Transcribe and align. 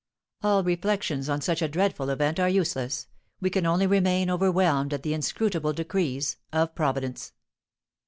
"All 0.41 0.63
reflections 0.63 1.29
on 1.29 1.41
such 1.41 1.61
a 1.61 1.67
dreadful 1.67 2.09
event 2.09 2.39
are 2.39 2.49
useless. 2.49 3.07
We 3.39 3.51
can 3.51 3.67
only 3.67 3.85
remain 3.85 4.31
overwhelmed 4.31 4.95
at 4.95 5.03
the 5.03 5.13
inscrutable 5.13 5.73
decrees 5.73 6.37
of 6.51 6.73
Providence." 6.73 7.33